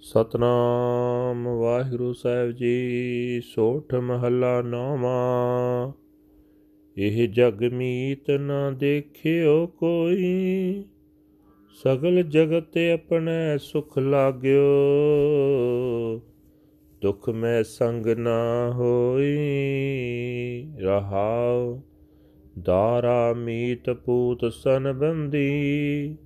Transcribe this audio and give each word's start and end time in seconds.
ਸਤਨਾਮ 0.00 1.48
ਵਾਹਿਗੁਰੂ 1.48 2.12
ਸਾਹਿਬ 2.12 2.50
ਜੀ, 2.50 3.42
ਸੋਠ 3.54 3.94
ਮਹੱਲਾ 3.94 4.62
ਨੌਵਾਂ। 4.62 5.92
ਇਹ 6.96 7.28
ਜਗ 7.28 7.64
ਮੀਤ 7.72 8.30
ਨਾ 8.30 8.70
ਦੇਖਿਓ 8.70 9.66
ਕੋਈ, 9.66 10.84
ਸਗਲ 11.82 12.22
ਜਗਤ 12.22 12.78
ਆਪਣੇ 12.94 13.58
ਸੁਖ 13.58 13.98
ਲਾਗਿਓ। 13.98 14.70
ਦੁਖ 17.02 17.28
ਮੈਂ 17.28 17.64
ਸੰਗ 17.64 18.06
ਨਾ 18.06 18.70
ਹੋਈ, 18.72 19.36
ਰਹਾਉ, 20.78 21.80
ਦਾਰਾ 22.62 23.34
ਮੀਤ 23.34 23.90
ਪੂਤ 23.90 24.52
ਸਨ 24.52 24.92
ਬੰਦੀ 24.92 26.16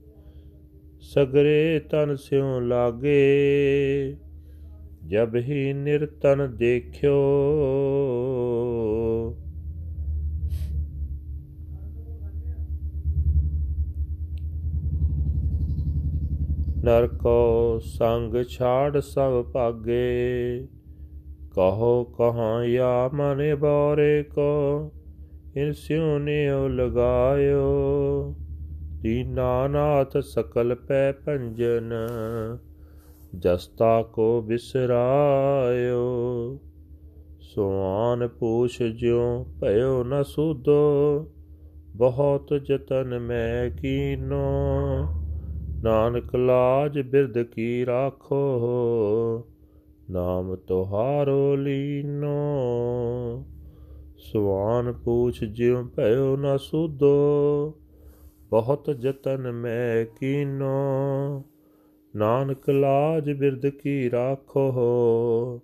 ਸਗਰੇ 1.01 1.79
ਤਨ 1.79 2.15
ਸਿਉ 2.15 2.59
ਲਾਗੇ 2.59 4.17
ਜਬ 5.07 5.35
ਹੀ 5.35 5.73
ਨਿਰਤਨ 5.73 6.55
ਦੇਖਿਓ 6.57 7.13
ਨਰਕੋ 16.83 17.79
ਸੰਗ 17.79 18.43
ਛਾੜ 18.49 18.99
ਸਭ 18.99 19.43
ਭਾਗੇ 19.43 20.67
ਕਹੋ 21.55 22.03
ਕਹਾਂ 22.03 22.63
ਯਾ 22.63 23.09
ਮਨੇ 23.13 23.55
ਬੋਰੇ 23.55 24.23
ਕੋ 24.23 24.91
ਇਨ 25.55 25.73
ਸਿਉ 25.73 26.17
ਨਿਉ 26.17 26.67
ਲਗਾਇਓ 26.67 27.65
ਦੀਨਾਨਾਥ 29.02 30.18
ਸਕਲ 30.18 30.74
ਪੈ 30.74 31.12
ਭੰਜਨ 31.12 31.92
ਜਸਤਾ 33.38 34.02
ਕੋ 34.02 34.42
ਬਿਸਰਾਇਓ। 34.42 36.02
ਸੁਆਨ 37.40 38.28
ਪੂਛ 38.28 38.82
ਜਿਉ 38.82 39.44
ਭਇਓ 39.62 40.04
ਨ 40.04 40.22
ਸੁਦੋ 40.22 41.26
ਬਹੁਤ 41.96 42.54
ਜਤਨ 42.64 43.18
ਮੈਂ 43.18 43.70
ਕੀਨੋ। 43.70 44.42
ਨਾਨਕ 45.82 46.36
ਲਾਜ 46.36 47.00
ਬਿਰਦ 47.00 47.42
ਕੀ 47.42 47.86
ਰਾਖੋ, 47.86 48.40
ਨਾਮ 50.10 50.56
ਤੁਹਾਰੋ 50.56 51.56
ਲੀਨੋ। 51.56 52.36
ਸੁਆਨ 54.18 54.92
ਪੂਛ 54.92 55.44
ਜਿਉ 55.44 55.84
ਭਇਓ 55.84 56.36
ਨ 56.36 56.56
ਸੁਦੋ 56.56 57.14
ਬਹੁਤ 58.52 58.90
ਜਤਨ 58.90 59.52
ਮੈਂ 59.52 60.04
ਕੀਨੋ। 60.04 61.44
ਨਾਨਕ 62.16 62.70
ਲਾਜ 62.70 63.30
ਬਿਰਦ 63.30 63.66
ਕੀ 63.66 64.10
ਰਾਖੋ। 64.10 65.60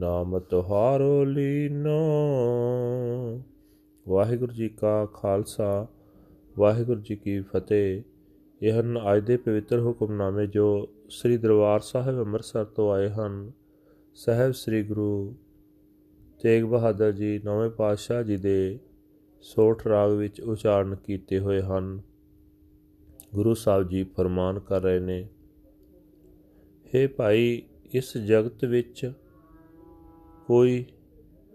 ਨਾਮ 0.00 0.38
ਤੁਹਾਰੋ 0.38 1.24
ਲੀਨੋ। 1.24 2.00
ਵਾਹਿਗੁਰੂ 4.08 4.52
ਜੀ 4.52 4.68
ਕਾ 4.68 5.06
ਖਾਲਸਾ, 5.06 5.86
ਵਾਹਿਗੁਰੂ 6.58 7.00
ਜੀ 7.00 7.16
ਕੀ 7.16 7.40
ਫਤਿਹ। 7.40 8.02
ਇਹ 8.62 8.80
ਹਨ 8.80 8.98
ਅੱਜ 9.12 9.26
ਦੇ 9.26 9.36
ਪਵਿੱਤਰ 9.36 9.80
ਹੁਕਮਨਾਮੇ 9.80 10.46
ਜੋ 10.46 10.88
ਸ੍ਰੀ 11.10 11.36
ਦਰਬਾਰ 11.36 11.80
ਸਾਹਿਬ 11.80 12.20
ਅੰਮ੍ਰਿਤਸਰ 12.20 12.64
ਤੋਂ 12.64 12.92
ਆਏ 12.92 13.08
ਹਨ। 13.08 13.52
ਸਹਿਬ 14.14 14.52
ਸ੍ਰੀ 14.52 14.82
ਗੁਰੂ 14.82 15.34
ਤੇਗ 16.42 16.64
ਬਹਾਦਰ 16.64 17.12
ਜੀ 17.12 17.40
ਨੌਵੇਂ 17.44 17.70
ਪਾਤਸ਼ਾਹ 17.70 18.22
ਜੀ 18.22 18.36
ਦੇ 18.36 18.78
ਸੋਠ 19.40 19.86
ਰਾਗ 19.86 20.12
ਵਿੱਚ 20.12 20.40
ਉਚਾਰਨ 20.40 20.94
ਕੀਤੇ 20.94 21.38
ਹੋਏ 21.38 21.60
ਹਨ। 21.62 22.00
ਗੁਰੂ 23.34 23.54
ਸਾਹਿਬ 23.54 23.88
ਜੀ 23.88 24.04
ਫਰਮਾਨ 24.04 24.58
ਕਰ 24.58 24.82
ਰਹੇ 24.82 25.00
ਨੇ 25.00 25.28
हे 26.86 27.08
ਭਾਈ, 27.16 27.62
ਇਸ 27.92 28.16
ਜਗਤ 28.18 28.64
ਵਿੱਚ 28.64 29.12
ਕੋਈ 30.46 30.84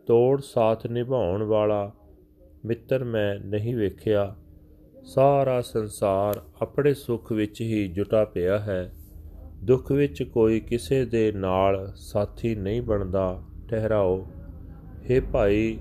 ਤੋੜ 0.07 0.41
ਸਾਥ 0.41 0.87
ਨਿਭਾਉਣ 0.87 1.43
ਵਾਲਾ 1.43 1.91
ਮਿੱਤਰ 2.65 3.03
ਮੈਂ 3.03 3.35
ਨਹੀਂ 3.39 3.75
ਵੇਖਿਆ। 3.75 4.35
ਸਾਰਾ 5.03 5.61
ਸੰਸਾਰ 5.61 6.41
ਆਪਣੇ 6.61 6.93
ਸੁੱਖ 6.93 7.31
ਵਿੱਚ 7.31 7.61
ਹੀ 7.61 7.87
ਜੁਟਾ 7.87 8.25
ਪਿਆ 8.25 8.59
ਹੈ। 8.59 8.93
ਦੁੱਖ 9.63 9.91
ਵਿੱਚ 9.91 10.23
ਕੋਈ 10.23 10.59
ਕਿਸੇ 10.59 11.05
ਦੇ 11.05 11.31
ਨਾਲ 11.31 11.93
ਸਾਥੀ 11.95 12.55
ਨਹੀਂ 12.55 12.81
ਬਣਦਾ, 12.81 13.43
ਠਹਿਰਾਓ। 13.69 14.27
हे 15.09 15.23
ਭਾਈ, 15.33 15.79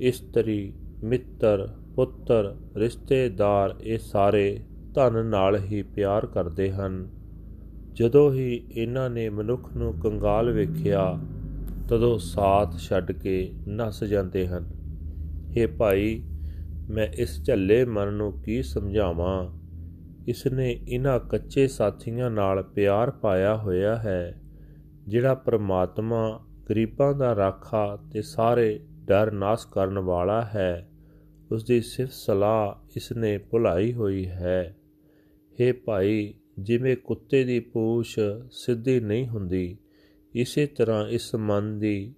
ਇਸਤਰੀ, 0.00 0.72
ਮਿੱਤਰ, 1.04 1.68
ਪੁੱਤਰ, 1.94 2.56
ਰਿਸ਼ਤੇਦਾਰ, 2.76 3.74
ਇਹ 3.80 3.98
ਸਾਰੇ 3.98 4.60
ਧਨ 4.94 5.26
ਨਾਲ 5.26 5.58
ਹੀ 5.58 5.82
ਪਿਆਰ 5.82 6.26
ਕਰਦੇ 6.26 6.72
ਹਨ। 6.72 7.08
ਜਦੋਂ 7.92 8.32
ਹੀ 8.32 8.66
ਇਹਨਾਂ 8.72 9.10
ਨੇ 9.10 9.28
ਮਨੁੱਖ 9.28 9.76
ਨੂੰ 9.76 9.92
ਕੰਗਾਲ 9.94 10.50
ਵੇਖਿਆ, 10.50 11.18
ਤਦੋਂ 11.88 12.18
ਸਾਥ 12.18 12.78
ਛੱਡ 12.78 13.12
ਕੇ 13.12 13.52
ਨਸ 13.68 14.04
ਜਾਂਦੇ 14.04 14.48
ਹਨ। 14.48 14.70
ਇਹ 15.56 15.68
ਭਾਈ, 15.68 16.22
ਮੈਂ 16.90 17.06
ਇਸ 17.06 17.44
ਝੱਲੇ 17.44 17.84
ਮਨ 17.84 18.12
ਨੂੰ 18.12 18.32
ਕੀ 18.32 18.62
ਸਮਝਾਵਾਂ? 18.62 19.60
ਇਸ 20.28 20.46
ਨੇ 20.46 20.80
ਇਹਨਾਂ 20.88 21.20
ਕੱਚੇ 21.20 21.68
ਸਾਥੀਆਂ 21.68 22.30
ਨਾਲ 22.30 22.62
ਪਿਆਰ 22.62 23.10
ਪਾਇਆ 23.10 23.56
ਹੋਇਆ 23.56 23.96
ਹੈ, 23.96 24.40
ਜਿਹੜਾ 25.08 25.34
ਪ੍ਰਮਾਤਮਾ 25.34 26.40
ਗਰੀਬਾਂ 26.70 27.14
ਦਾ 27.14 27.36
ਰਾਖਾ 27.36 27.98
ਤੇ 28.12 28.22
ਸਾਰੇ 28.22 28.80
ਡਰ 29.04 29.32
ਨਾਸ 29.32 29.64
ਕਰਨ 29.64 29.98
ਵਾਲਾ 29.98 30.42
ਹੈ। 30.42 30.88
ਉਸ 31.52 31.64
ਦੀ 31.64 31.80
ਸਿਫਤ 31.80 32.12
ਸਲਾਹ 32.12 32.88
ਇਸ 32.96 33.12
ਨੇ 33.12 33.38
ਭੁਲਾਈ 33.38 33.92
ਹੋਈ 33.92 34.28
ਹੈ। 34.28 34.76
हे 35.59 35.73
ਭਾਈ 35.85 36.33
ਜਿਵੇਂ 36.59 36.95
ਕੁੱਤੇ 36.97 37.43
ਦੀ 37.43 37.59
ਪੂਛ 37.69 38.15
ਸਿੱਧੀ 38.53 38.99
ਨਹੀਂ 38.99 39.27
ਹੁੰਦੀ 39.27 39.77
ਇਸੇ 40.33 40.65
ਤਰ੍ਹਾਂ 40.67 41.07
ਇਸ 41.07 41.33
ਮਨ 41.41 41.77
ਦੀ 41.79 42.13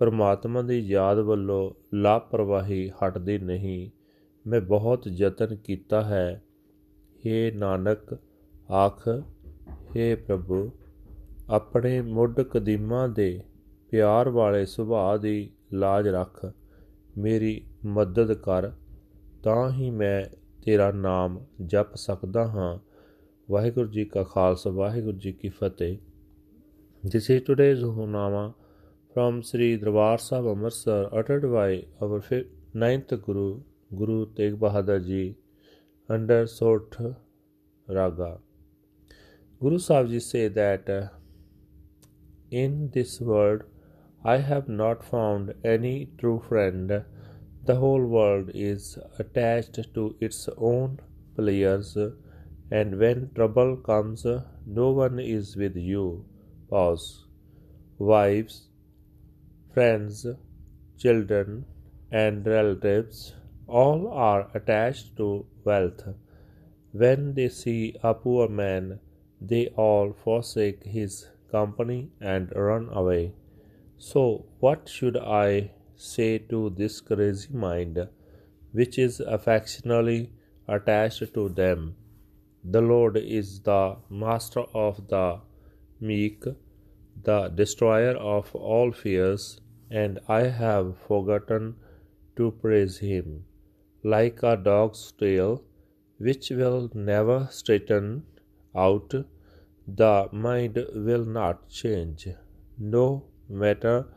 ਪਰਮਾਤਮਾ 0.00 0.62
ਦੀ 0.62 0.78
ਯਾਦ 0.88 1.18
ਵੱਲੋਂ 1.18 1.70
ਲਾਪਰਵਾਹੀ 1.94 2.88
ਹਟਦੀ 2.96 3.38
ਨਹੀਂ 3.38 3.90
ਮੈਂ 4.44 4.60
ਬਹੁਤ 4.60 5.06
ਯਤਨ 5.12 5.54
ਕੀਤਾ 5.56 6.02
ਹੈ 6.02 6.40
हे 7.20 7.54
ਨਾਨਕ 7.54 8.14
ਆਖ 8.76 9.08
हे 9.88 10.14
ਪ੍ਰਭੂ 10.26 10.70
ਆਪਣੇ 11.50 12.00
ਮੁੱਢ 12.02 12.40
ਕਦੀਮਾਂ 12.42 13.08
ਦੇ 13.08 13.30
ਪਿਆਰ 13.92 14.28
ਵਾਲੇ 14.28 14.64
ਸੁਭਾਅ 14.66 15.16
ਦੀ 15.18 15.50
ਲਾਜ 15.74 16.08
ਰੱਖ 16.08 16.44
ਮੇਰੀ 17.18 17.60
ਮਦਦ 17.86 18.32
ਕਰ 18.38 18.70
ਤਾਂ 19.44 19.70
ਹੀ 19.72 19.90
ਮੈਂ 19.90 20.22
ਤੇਰਾ 20.65 20.91
ਨਾਮ 20.91 21.39
ਜਪ 21.61 21.95
ਸਕਦਾ 21.95 22.47
ਹਾਂ 22.47 22.77
ਵਾਹਿਗੁਰੂ 23.51 23.87
ਜੀ 23.91 24.05
ਕਾ 24.05 24.23
ਖਾਲਸਾ 24.23 24.69
ਵਾਹਿਗੁਰੂ 24.69 25.17
ਜੀ 25.17 25.31
ਕੀ 25.31 25.49
ਫਤਿਹ 25.49 25.97
This 27.03 27.29
is 27.29 27.41
today's 27.43 27.81
Huhnama 27.95 28.41
from 29.13 29.39
Sri 29.43 29.65
Darbar 29.77 30.17
Sahib 30.17 30.45
Amritsar 30.47 31.09
uttered 31.11 31.51
by 31.51 31.83
our 32.01 32.21
ninth 32.73 33.09
Guru, 33.25 33.59
Guru 33.93 34.27
Tegh 34.37 34.55
Bahadur 34.57 35.05
Ji 35.05 35.35
under 36.09 36.47
Sot 36.47 36.95
Raga. 37.87 38.37
Guru 39.61 39.79
Sahib 39.79 40.11
Ji 40.11 40.21
say 40.21 40.47
that 40.47 41.11
in 42.49 42.89
this 42.93 43.19
world 43.19 43.63
I 44.23 44.37
have 44.37 44.69
not 44.69 45.03
found 45.03 45.53
any 45.65 46.09
true 46.17 46.41
friend 46.47 47.03
the 47.65 47.75
whole 47.75 48.05
world 48.05 48.51
is 48.53 48.97
attached 49.19 49.77
to 49.93 50.15
its 50.19 50.49
own 50.57 50.99
players, 51.35 51.97
and 52.69 52.99
when 52.99 53.29
trouble 53.35 53.77
comes, 53.77 54.25
no 54.65 54.89
one 54.91 55.19
is 55.19 55.55
with 55.55 55.75
you. 55.75 56.25
Pause. 56.69 57.25
Wives, 57.97 58.67
friends, 59.73 60.25
children, 60.97 61.65
and 62.11 62.45
relatives 62.45 63.33
all 63.67 64.07
are 64.09 64.49
attached 64.53 65.15
to 65.17 65.45
wealth. 65.63 66.03
When 66.91 67.33
they 67.33 67.49
see 67.49 67.95
a 68.03 68.13
poor 68.13 68.47
man, 68.49 68.99
they 69.39 69.67
all 69.75 70.13
forsake 70.23 70.83
his 70.83 71.27
company 71.51 72.09
and 72.19 72.51
run 72.55 72.89
away. 72.91 73.33
So, 73.97 74.45
what 74.59 74.89
should 74.89 75.17
I 75.17 75.71
say 75.95 76.37
to 76.37 76.69
this 76.69 77.01
crazy 77.01 77.53
mind, 77.53 78.07
which 78.71 78.97
is 78.97 79.19
affectionately 79.19 80.31
attached 80.67 81.33
to 81.33 81.49
them. 81.49 81.95
The 82.63 82.81
Lord 82.81 83.17
is 83.17 83.59
the 83.61 83.97
master 84.09 84.61
of 84.73 85.07
the 85.07 85.41
meek, 85.99 86.43
the 87.23 87.49
destroyer 87.49 88.15
of 88.15 88.53
all 88.55 88.91
fears, 88.91 89.59
and 89.91 90.19
I 90.27 90.43
have 90.43 90.97
forgotten 90.97 91.75
to 92.37 92.51
praise 92.51 92.97
him. 92.99 93.45
Like 94.03 94.43
a 94.43 94.57
dog's 94.57 95.11
tail, 95.11 95.63
which 96.17 96.49
will 96.49 96.89
never 96.93 97.47
straighten 97.51 98.23
out, 98.75 99.13
the 99.87 100.29
mind 100.31 100.77
will 100.93 101.25
not 101.25 101.69
change, 101.69 102.27
no 102.79 103.23
matter 103.49 104.07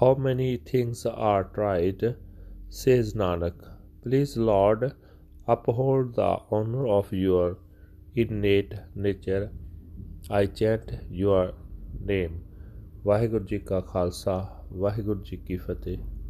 how 0.00 0.14
many 0.14 0.56
things 0.56 1.06
are 1.06 1.44
tried, 1.44 2.16
says 2.68 3.14
Nanak. 3.14 3.54
Please, 4.02 4.36
Lord, 4.36 4.92
uphold 5.46 6.14
the 6.16 6.38
honor 6.50 6.86
of 6.86 7.12
your 7.12 7.58
innate 8.14 8.74
nature 8.94 9.50
I 10.30 10.46
chant 10.46 10.92
your 11.10 11.52
name. 12.12 12.40
Waheguru 13.06 13.44
ji 13.44 13.58
ਕਾ 13.58 13.80
ਖਾਲਸਾ 13.80 14.34
ਵਾਹਿਗੁਰੂ 14.72 15.22
ਜੀ 15.22 15.36
ਕੀ 15.36 15.56
ਫਤਿਹ 15.56 15.98